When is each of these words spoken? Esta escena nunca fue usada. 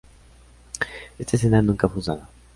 Esta 1.19 1.35
escena 1.37 1.61
nunca 1.61 1.87
fue 1.87 1.99
usada. 1.99 2.27